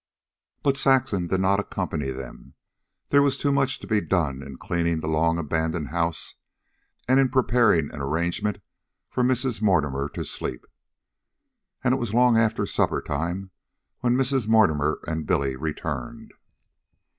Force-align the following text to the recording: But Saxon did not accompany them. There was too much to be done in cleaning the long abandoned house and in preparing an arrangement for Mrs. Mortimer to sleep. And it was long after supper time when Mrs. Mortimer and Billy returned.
But 0.63 0.77
Saxon 0.77 1.27
did 1.27 1.41
not 1.41 1.59
accompany 1.59 2.09
them. 2.09 2.55
There 3.09 3.21
was 3.21 3.37
too 3.37 3.51
much 3.51 3.77
to 3.77 3.85
be 3.85 4.01
done 4.01 4.41
in 4.41 4.57
cleaning 4.57 4.99
the 4.99 5.07
long 5.07 5.37
abandoned 5.37 5.89
house 5.89 6.37
and 7.07 7.19
in 7.19 7.29
preparing 7.29 7.93
an 7.93 8.01
arrangement 8.01 8.63
for 9.11 9.21
Mrs. 9.23 9.61
Mortimer 9.61 10.09
to 10.15 10.25
sleep. 10.25 10.65
And 11.83 11.93
it 11.93 11.97
was 11.99 12.15
long 12.15 12.35
after 12.35 12.65
supper 12.65 12.99
time 13.03 13.51
when 13.99 14.17
Mrs. 14.17 14.47
Mortimer 14.47 14.99
and 15.05 15.27
Billy 15.27 15.55
returned. 15.55 16.33